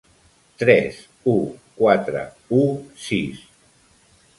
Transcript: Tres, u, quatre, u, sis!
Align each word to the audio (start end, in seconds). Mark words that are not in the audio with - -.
Tres, 0.61 0.97
u, 1.35 1.37
quatre, 1.83 2.27
u, 2.63 2.67
sis! 3.07 3.49